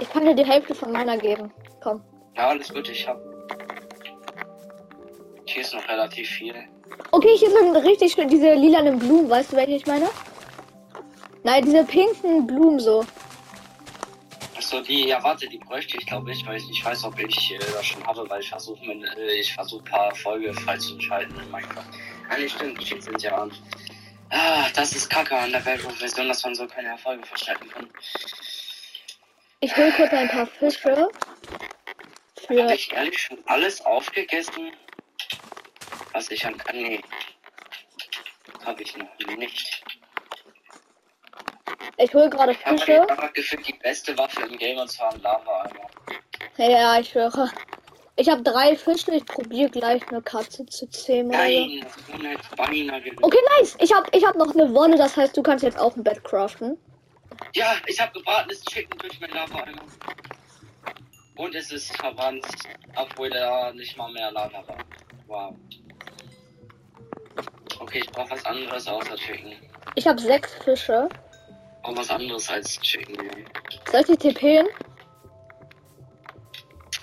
[0.00, 1.52] Ich kann dir die Hälfte von meiner geben.
[1.82, 2.02] Komm.
[2.36, 3.18] Ja, alles gut, ich hab.
[5.46, 6.54] Hier ist noch relativ viel.
[7.10, 9.28] Okay, hier sind richtig schön diese lilanen Blumen.
[9.28, 10.08] Weißt du, welche ich meine?
[11.42, 13.04] Nein, diese pinken Blumen so.
[14.70, 17.52] So die, ja warte, die bräuchte ich glaube ich, weil ich nicht weiß, ob ich
[17.52, 21.82] äh, das schon habe, weil ich versuche äh, ich versuche paar Folge freizuschalten in Minecraft.
[22.28, 23.50] Ah nee, stimmt, die sind ja an.
[24.28, 27.90] Ah, das ist kacke an der Weltversion, dass man so keine Erfolge verschalten kann.
[29.58, 31.08] Ich hol kurz ein paar Fische.
[32.46, 32.62] Für...
[32.62, 34.70] Habe ich ehrlich schon alles aufgegessen?
[36.12, 36.76] Was ich an kann?
[36.76, 37.00] Nee.
[38.64, 39.82] Habe ich noch nicht.
[41.96, 43.04] Ich hole gerade Fische.
[43.04, 45.86] Ich habe gefühlt die beste Waffe im Game und zwar ein Lava-Eimer.
[46.56, 47.50] Ja, ich höre.
[48.16, 51.30] Ich habe drei Fische, ich probiere gleich eine Katze zu zähmen.
[51.30, 51.86] Nein,
[53.22, 53.76] Okay, nice.
[53.80, 56.22] Ich habe ich hab noch eine Wolle, das heißt, du kannst jetzt auch ein Bett
[56.24, 56.76] craften.
[57.54, 59.82] Ja, ich habe gebratenes Chicken durch mein Lava-Eimer.
[61.40, 62.44] Und es ist verwandt,
[62.96, 64.76] obwohl er nicht mal mehr Lava war.
[65.26, 65.54] Wow.
[67.78, 69.54] Okay, ich brauche was anderes außer Chicken.
[69.94, 71.08] Ich habe sechs Fische.
[71.82, 73.16] Auch was anderes als Chicken.
[73.90, 74.66] Soll ich die TPen?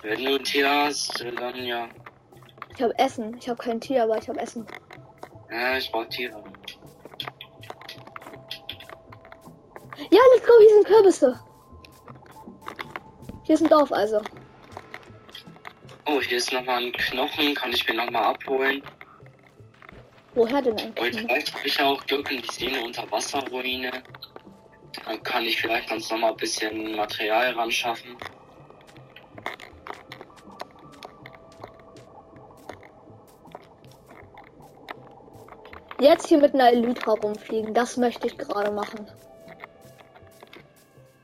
[0.04, 1.90] Wenn du ein Tier hast, dann ja.
[2.76, 3.36] Ich habe Essen.
[3.40, 4.66] Ich habe kein Tier, aber ich habe Essen.
[5.50, 6.44] Ja, ich brauche Tiere.
[10.12, 11.40] Ja, let's go, hier sind Kürbisse.
[13.44, 14.22] Hier ist ein Dorf also.
[16.06, 17.56] Oh, hier ist nochmal ein Knochen.
[17.56, 18.82] Kann ich mir nochmal abholen?
[20.36, 21.14] Woher denn ein Knochen?
[21.14, 23.92] Und vielleicht habe ich auch Glück in die Szene unter Wasserruine.
[25.08, 28.18] Dann kann ich vielleicht ganz nochmal ein bisschen Material ran schaffen.
[36.00, 39.10] Jetzt hier mit einer Elytra rumfliegen, das möchte ich gerade machen.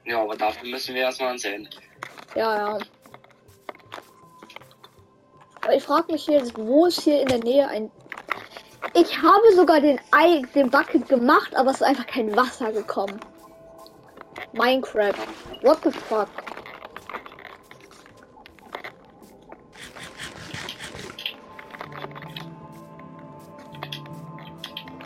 [0.06, 1.70] Ja, aber dafür müssen wir erstmal Ende.
[2.36, 2.80] Ja, ja.
[5.62, 7.92] Aber ich frage mich jetzt, wo ist hier in der Nähe ein.
[8.96, 13.20] Ich habe sogar den Ei, den Bucket gemacht, aber es ist einfach kein Wasser gekommen.
[14.54, 15.16] Minecraft.
[15.62, 16.30] What the fuck?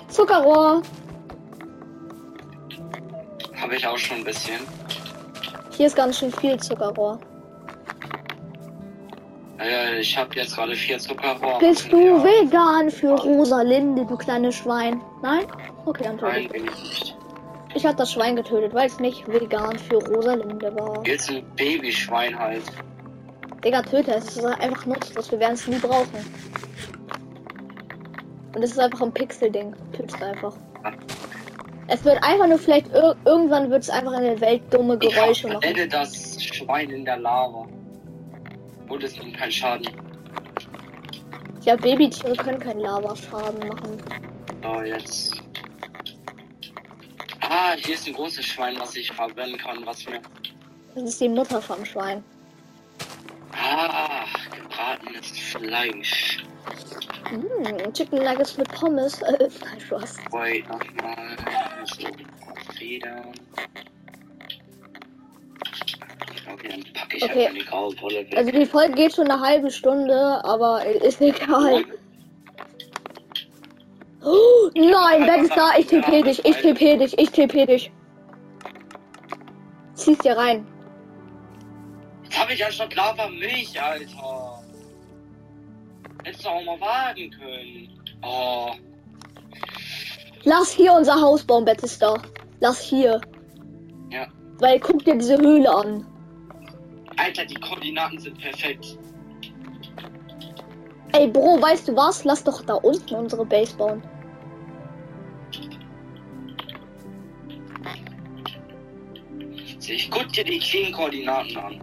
[0.09, 0.81] Zuckerrohr.
[3.61, 4.59] Habe ich auch schon ein bisschen.
[5.71, 7.19] Hier ist ganz schön viel Zuckerrohr.
[9.99, 11.59] Ich habe jetzt gerade vier Zuckerrohr.
[11.59, 12.23] Bist du ja.
[12.23, 15.01] vegan für Rosalinde, du kleines Schwein?
[15.21, 15.45] Nein?
[15.85, 17.06] Okay, dann Nein, bin ich nicht.
[17.87, 21.07] Habe das Schwein getötet, weil es nicht vegan für Rosalinde war.
[21.07, 22.63] Jetzt ein Babyschwein halt.
[23.63, 24.25] Digga, töte es.
[24.25, 25.31] Es ist einfach nutzlos.
[25.31, 26.25] Wir werden es nie brauchen.
[28.53, 29.73] Und es ist einfach ein Pixel-Ding.
[29.93, 30.57] Tötet einfach.
[31.87, 35.47] Es wird einfach nur vielleicht ir irgendwann wird es einfach in der Welt dumme Geräusche
[35.47, 35.73] ich machen.
[35.73, 37.69] Ich das Schwein in der Lava.
[38.89, 39.87] Und es nimmt keinen Schaden.
[41.61, 44.01] Ja, Babytiere können keinen Lava-Schaden machen.
[44.65, 45.41] Oh, jetzt.
[47.59, 50.21] Ah, hier ist ein großes Schwein, was ich verbrennen kann, was mir.
[50.93, 52.23] Das ist die Mutter vom Schwein.
[53.51, 56.45] Ah, gebratenes Fleisch.
[57.31, 59.19] Mmh, Chicken Nuggets mit Pommes.
[59.23, 60.17] Äh, Spaß.
[60.29, 61.35] Wait, nochmal.
[61.85, 62.07] So,
[62.77, 63.31] Federn.
[66.53, 67.49] Okay, dann packe ich okay.
[67.55, 68.37] die graue Wolle weg.
[68.37, 71.85] Also die Folge geht schon eine halbe Stunde, aber ist egal.
[74.29, 75.77] Oh, nein, Bett ist da.
[75.77, 77.91] Ich TP dich, ich TP dich, ich TP dich.
[79.93, 80.67] Zieh's dir rein.
[82.23, 84.63] Jetzt habe ich ja schon Lava Milch, Alter.
[86.25, 87.89] Hättest du auch mal warten können.
[88.21, 88.71] Oh.
[90.43, 92.21] Lass hier unser Haus bauen, Battlestar.
[92.59, 93.21] Lass hier.
[94.11, 94.27] Ja.
[94.59, 96.05] Weil guck dir diese Höhle an.
[97.15, 98.97] Alter, die Koordinaten sind perfekt.
[101.13, 102.25] Ey, Bro, weißt du was?
[102.25, 104.03] Lass doch da unten unsere Base bauen.
[109.89, 111.81] Ich guck dir die Clean-Koordinaten an.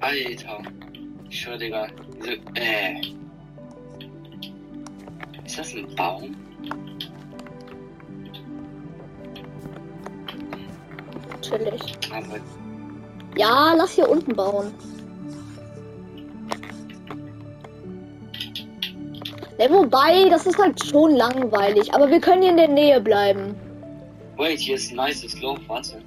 [0.00, 0.62] Alter.
[1.28, 1.86] Ich schwör, Digga.
[2.16, 3.00] Diese, äh.
[5.44, 6.36] Ist das ein Baum?
[11.30, 11.80] Natürlich.
[12.12, 12.40] Aber
[13.36, 14.74] ja, lass hier unten bauen.
[19.60, 21.92] Ne, wobei, das ist halt schon langweilig.
[21.92, 23.54] Aber wir können hier in der Nähe bleiben.
[24.38, 26.00] Wait, hier ist ein nices Loch, warte.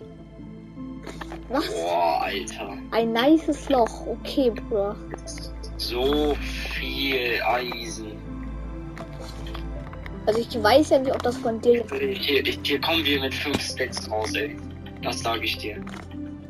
[1.50, 1.70] Was?
[1.70, 2.76] Boah, Alter.
[2.90, 4.08] Ein nices Loch.
[4.08, 4.96] Okay, Bruder.
[5.78, 6.36] So
[6.80, 8.14] viel Eisen.
[10.26, 13.62] Also ich weiß ja nicht, ob das von dir Hier, hier kommen wir mit 5
[13.62, 14.58] Stacks raus, ey.
[15.04, 15.78] Das sage ich dir.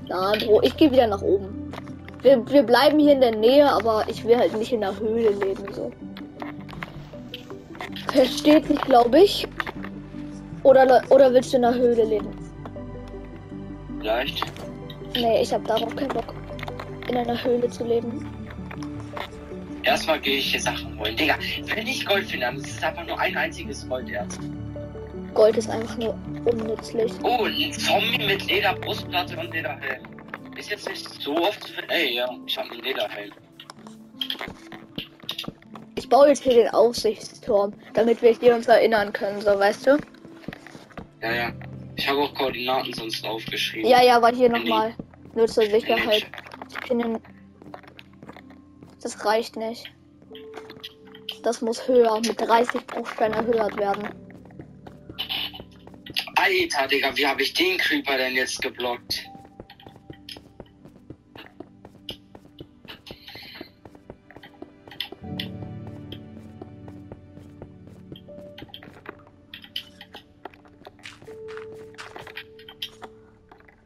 [0.07, 1.69] Na, Bro, ich gehe wieder nach oben.
[2.21, 5.31] Wir, wir bleiben hier in der Nähe, aber ich will halt nicht in der Höhle
[5.31, 5.91] leben, so.
[8.13, 9.47] Versteht sich, glaube ich.
[10.63, 12.29] Oder, oder willst du in der Höhle leben?
[13.99, 14.41] Vielleicht.
[15.15, 16.33] Nee, ich habe darauf keinen Bock,
[17.09, 18.25] in einer Höhle zu leben.
[19.83, 21.15] Erstmal gehe ich hier Sachen holen.
[21.15, 21.35] Digga,
[21.75, 24.39] wenn ich Gold finde, dann ist es einfach nur ein einziges Golderz.
[25.33, 27.11] Gold ist einfach nur unnützlich.
[27.23, 30.03] Oh, ein Zombie mit Lederbrustplatte und Lederhelm.
[30.55, 31.89] Ist jetzt nicht so oft zu finden.
[31.89, 33.31] Ey, ja, ich habe einen Lederhelm.
[36.27, 39.97] Jetzt hier den Aussichtsturm, damit wir hier uns erinnern können, so weißt du?
[41.21, 41.51] Ja, ja.
[41.95, 43.89] Ich habe auch Koordinaten sonst aufgeschrieben.
[43.89, 44.95] Ja, ja, aber hier nochmal.
[45.35, 46.25] Nur zur den Sicherheit.
[46.69, 47.19] Ich finde,
[49.01, 49.91] das reicht nicht.
[51.43, 54.09] Das muss höher, mit 30 Bruchsteinen erhöht werden.
[56.35, 59.25] Alter, Digga, wie habe ich den Creeper denn jetzt geblockt?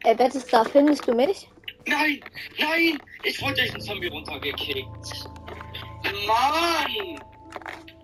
[0.08, 0.64] Ist da?
[0.64, 1.50] Findest du mich?
[1.86, 2.22] Nein,
[2.60, 4.86] nein, ich wurde durch den Zombie runtergekickt.
[6.26, 7.22] Mann!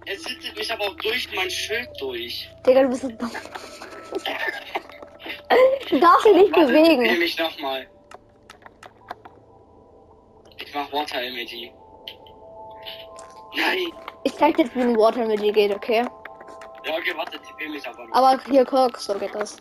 [0.06, 2.50] Er sitzt mich aber auch durch mein Schild durch.
[2.68, 3.32] Digga, du bist so dumm.
[5.90, 7.04] Du darfst dich nicht Warte, bewegen.
[7.04, 7.88] Nehme ich nochmal.
[10.58, 11.72] Ich mach Water Emoji.
[13.56, 13.94] Nein.
[14.24, 16.06] Ich zeig dir wie ein Water dir geht, okay?
[16.86, 18.16] Ja, okay, warte, tippe mich aber noch.
[18.16, 19.58] Aber hier, guck, so geht das.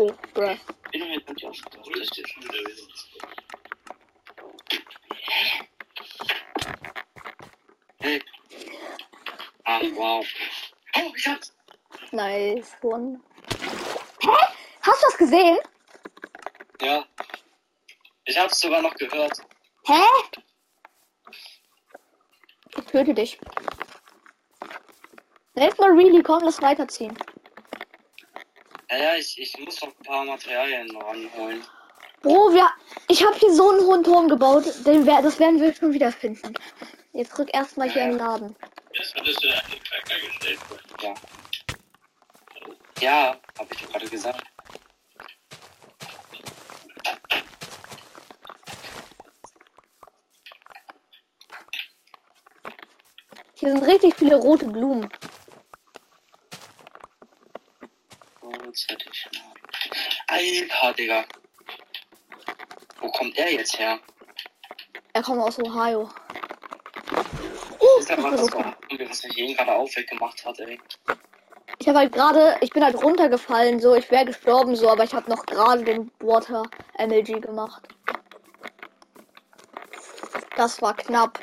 [0.00, 0.56] Oh, bruh.
[0.92, 1.90] Bin mir gut aufgetaucht.
[1.94, 2.82] Das steht schon wieder wieder.
[7.98, 8.22] Hey.
[9.64, 10.26] Ach, wow.
[10.96, 11.52] Oh, ich hab's.
[12.12, 13.20] Nice one.
[14.22, 14.30] Hä?
[14.80, 15.58] Hast du das gesehen?
[16.80, 17.04] Ja.
[18.24, 19.38] Ich hab's sogar noch gehört.
[19.84, 20.00] Hä?
[22.74, 23.38] Ich töte dich.
[25.56, 27.14] Jetzt mal really komm, lass weiterziehen.
[28.90, 31.64] Ja, ja, ich, ich muss noch ein paar Materialien ranholen.
[32.22, 32.68] Bro, wir,
[33.08, 36.12] ich habe hier so einen hohen Turm gebaut, den wer, das werden wir schon wieder
[36.12, 36.54] finden.
[37.12, 38.56] Jetzt rück erstmal hier in den Laden.
[38.96, 40.58] Das du an den Tracker gestellt.
[41.02, 41.14] Ja.
[43.00, 44.42] Ja, hab ich gerade gesagt.
[53.54, 55.08] Hier sind richtig viele rote Blumen.
[58.40, 59.54] Kurz hätte ich noch.
[60.50, 61.24] Alter, Digga.
[63.00, 63.98] Wo kommt er jetzt her?
[65.12, 66.08] Er kommt aus Ohio.
[67.98, 70.80] Ist das was, das was mich eben gerade hat, ey.
[71.78, 75.14] Ich habe halt gerade, ich bin halt runtergefallen, so, ich wäre gestorben, so, aber ich
[75.14, 76.62] habe noch gerade den Water
[76.98, 77.88] MLG gemacht.
[80.56, 81.38] Das war knapp.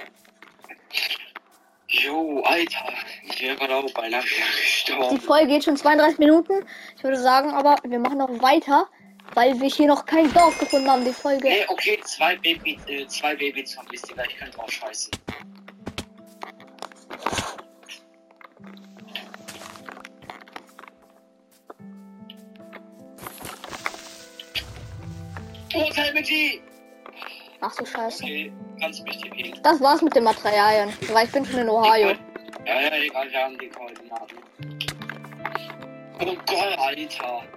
[1.87, 2.93] Jo, Alter.
[3.23, 5.21] Ich wäre gerade auch beinahe wieder Die gestorben.
[5.21, 6.65] Folge geht schon 32 Minuten.
[6.95, 8.87] Ich würde sagen, aber wir machen noch weiter,
[9.37, 11.05] weil wir hier noch kein Dorf gefunden haben.
[11.05, 11.47] Die Folge.
[11.47, 15.11] Nee, okay, zwei Baby, äh, zwei Baby-Zombies, Digga, ich könnte drauf scheißen.
[25.75, 26.61] Oh, Helmeti!
[27.61, 28.23] Ach du Scheiße.
[28.23, 29.59] Okay, kannst mich tippen.
[29.61, 32.07] Das war's mit den Materialien, weil ich bin schon in Ohio.
[32.65, 34.37] Ja, ja, egal, wir haben die Koordinaten.
[36.19, 37.56] Oh Gott, Alter.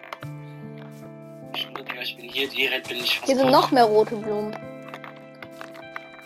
[2.03, 4.57] Ich bin hier direkt, bin ich fast Hier sind noch mehr rote Blumen.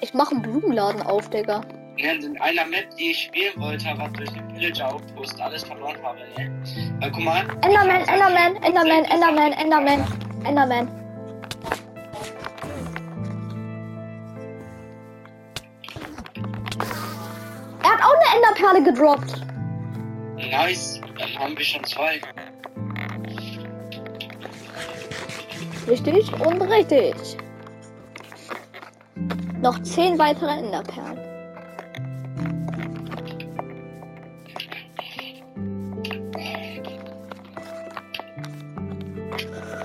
[0.00, 1.62] Ich mache einen Blumenladen auf, Digga.
[1.96, 5.96] Ja, in einer Map, die ich spielen wollte, aber durch den Villager Outpost alles verloren
[6.02, 6.62] habe, ne?
[7.00, 7.40] Weil, guck mal.
[7.62, 10.88] Enderman, Enderman, Enderman, Enderman, Enderman, Enderman.
[17.82, 19.40] Er hat auch eine Enderperle gedroppt.
[20.36, 22.20] Nice, dann haben wir schon zwei.
[25.88, 27.14] Richtig und richtig.
[29.60, 31.18] Noch zehn weitere Enderperlen.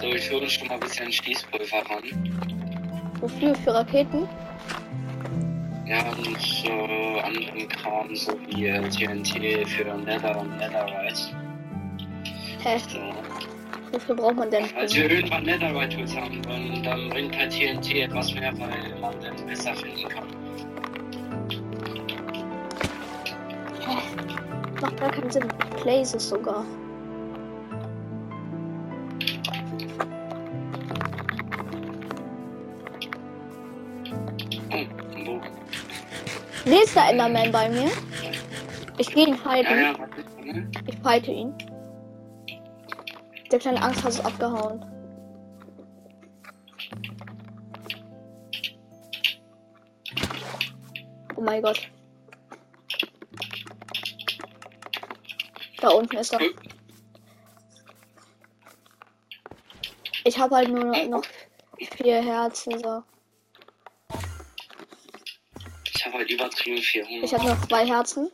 [0.02, 2.04] So, ich hole schon mal ein bisschen Schießpulver ran.
[3.20, 3.54] Wofür?
[3.56, 4.28] Für Raketen?
[5.86, 6.72] Ja, und so
[7.20, 11.36] anderen Kram, so wie äh, TNT für Nether und Netherite.
[12.64, 12.78] Hä?
[12.78, 13.59] So.
[13.92, 14.66] Wofür braucht man denn?
[14.76, 19.16] Als wir irgendwann Netherite Tools haben wollen, dann bringt halt TNT etwas mehr, weil man
[19.22, 20.28] dann besser finden kann.
[24.82, 25.48] Macht gar keinen Sinn.
[25.82, 26.66] Places sogar.
[36.66, 37.90] Nächster Enderman bei mir.
[38.98, 39.80] Ich gehe ihn halten.
[39.80, 39.94] ja.
[40.46, 40.70] Junge.
[40.88, 41.54] Ich fighte ihn.
[43.52, 44.86] Der kleine Angst ist abgehauen.
[51.36, 51.90] Oh mein Gott.
[55.82, 56.40] Da unten ist er.
[60.26, 61.24] Ich habe halt nur noch
[61.98, 62.78] vier Herzen.
[62.78, 63.04] So.
[65.96, 67.24] Ich habe halt übertrieben viel Hunger.
[67.24, 68.30] Ich habe noch zwei Herzen.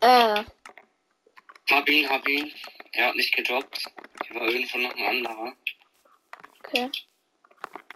[0.00, 0.44] Äh,
[1.74, 2.52] Hab ihn, hab ihn.
[2.92, 3.82] Er hat nicht gedroppt.
[4.28, 5.52] Hier war irgendwo noch ein anderer.
[6.64, 6.88] okay.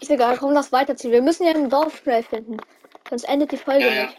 [0.00, 1.12] Ist egal, komm, lass weiterziehen.
[1.12, 2.56] Wir müssen ja ein Dorf schnell finden.
[3.08, 4.06] Sonst endet die Folge Ja, ja.
[4.06, 4.18] nicht.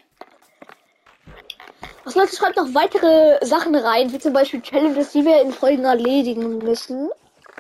[2.05, 5.84] Was Leute, schreibt noch weitere Sachen rein, wie zum Beispiel Challenges, die wir in Folgen
[5.84, 7.10] erledigen müssen.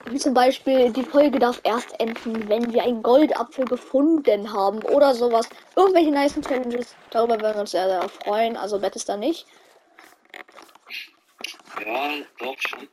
[0.05, 5.13] Wie zum Beispiel, die Folge darf erst enden, wenn wir einen Goldapfel gefunden haben oder
[5.13, 5.49] sowas.
[5.75, 6.95] Irgendwelche nice Challenges.
[7.09, 8.55] Darüber werden wir uns sehr, sehr freuen.
[8.55, 9.45] Also Bett ist da nicht.
[11.85, 12.87] Ja, doch schon.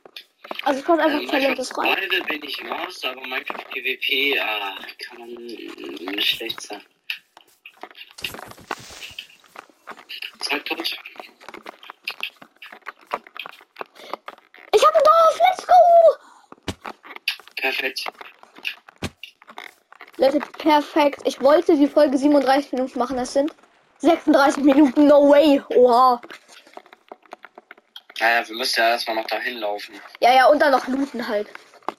[0.63, 1.97] Also es kommt einfach Ähm, Minecraft rein.
[1.97, 6.81] Survival bin ich Master, aber Minecraft PvP, ah, kann man nicht schlecht sein.
[10.39, 10.79] Zack, tot.
[14.73, 15.73] Ich hab ein Dorf, let's go!
[17.57, 18.03] Perfekt.
[20.17, 21.21] Leute, perfekt.
[21.25, 23.51] Ich wollte die Folge 37 Minuten machen, es sind
[23.99, 25.61] 36 Minuten, no way.
[25.75, 26.21] Oha.
[28.19, 29.99] Naja, wir müssen ja erstmal noch dahin laufen.
[30.21, 31.47] Ja, ja, und dann noch looten halt.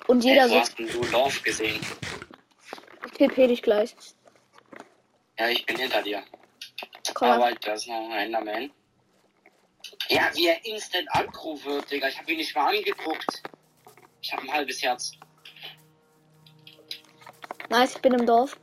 [0.07, 0.61] Und jeder Ey, wo so.
[0.61, 1.81] hast denn du Lauf gesehen?
[3.07, 3.95] Ich TP dich gleich.
[5.39, 6.23] Ja, ich bin hinter dir.
[7.14, 8.73] Komm Aber da ist noch ein Enderman.
[10.09, 12.09] Ja, wie er instant aggro wird, Digga.
[12.09, 13.43] Ich hab ihn nicht mal angeguckt.
[14.21, 15.12] Ich hab ein halbes Herz.
[17.69, 18.59] Nice, ich bin im Dorf.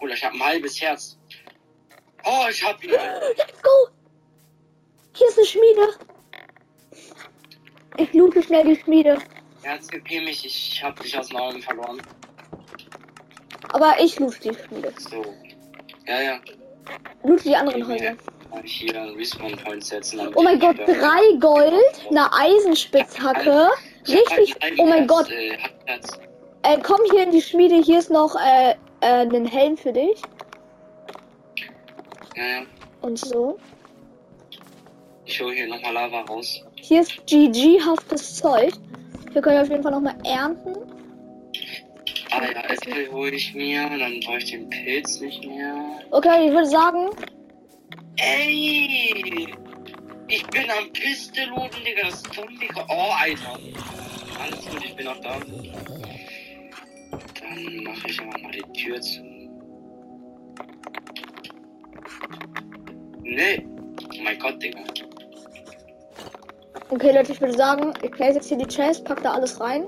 [0.00, 1.18] Oder ich hab ein halbes Herz.
[2.24, 2.90] Oh, ich hab ihn.
[3.36, 3.88] Let's go!
[5.14, 6.13] Hier ist eine Schmiede.
[7.96, 9.18] Ich loote schnell die Schmiede.
[9.62, 10.44] Herz, GP mich.
[10.44, 12.02] Ich hab dich aus den Augen verloren.
[13.72, 14.92] Aber ich loote die Schmiede.
[14.98, 15.24] So.
[16.06, 16.40] Ja, ja.
[17.22, 18.16] Loote die anderen Häuser.
[18.50, 20.20] Mal Hier einen Respawn Point setzen.
[20.34, 23.70] Oh mein ich Gott, drei Gold, eine Eisenspitzhacke.
[24.06, 24.62] ich hab Richtig.
[24.62, 25.30] ein Oh mein Gott.
[25.30, 25.56] Äh.
[26.62, 27.76] Äh, komm hier in die Schmiede.
[27.76, 30.20] Hier ist noch äh, äh, einen Helm für dich.
[32.36, 32.62] Ja, ja.
[33.02, 33.58] Und so.
[35.26, 36.64] Ich hole hier nochmal Lava raus.
[36.86, 38.74] Hier ist GG-haftes Zeug.
[39.32, 40.76] Wir können auf jeden Fall nochmal ernten.
[42.30, 43.88] Ah ja, Äpfel hole ich mir.
[43.88, 45.98] Dann brauche ich den Pilz nicht mehr.
[46.10, 47.08] Okay, ich würde sagen,
[48.16, 49.48] Ey!
[50.28, 52.02] Ich bin am Pisteloden, Digga.
[52.02, 52.68] Das ist Zombie.
[52.90, 53.58] Oh, Alter.
[54.42, 55.40] Alles gut, ich bin noch da.
[57.40, 59.22] Dann mache ich aber mal die Tür zu.
[63.22, 63.66] Nee.
[63.66, 64.84] Oh mein Gott, Digga.
[66.94, 69.86] Okay Leute, ich würde sagen, ich place jetzt hier die Chest, pack da alles rein.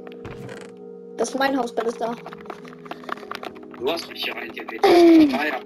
[1.17, 2.15] Das ist mein Hausbett ist da.
[3.79, 4.81] Du hast mich hier reingebeten.
[5.39, 5.61] Ah ja.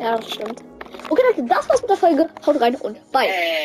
[0.00, 0.62] Ja, das stimmt.
[1.08, 2.28] Okay Leute, das war's mit der Folge.
[2.44, 3.26] Haut rein und bye.
[3.26, 3.56] Äh,